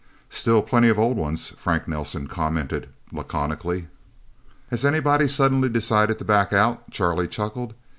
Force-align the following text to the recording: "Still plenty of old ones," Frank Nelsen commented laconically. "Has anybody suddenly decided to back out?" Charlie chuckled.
"Still 0.31 0.63
plenty 0.63 0.89
of 0.89 0.97
old 0.97 1.15
ones," 1.15 1.49
Frank 1.49 1.87
Nelsen 1.87 2.25
commented 2.25 2.89
laconically. 3.11 3.87
"Has 4.71 4.83
anybody 4.83 5.27
suddenly 5.27 5.69
decided 5.69 6.17
to 6.17 6.25
back 6.25 6.51
out?" 6.51 6.89
Charlie 6.89 7.27
chuckled. 7.27 7.75